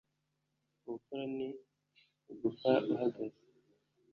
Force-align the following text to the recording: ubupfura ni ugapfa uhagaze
ubupfura 0.83 1.23
ni 1.35 1.47
ugapfa 2.31 2.71
uhagaze 2.93 3.41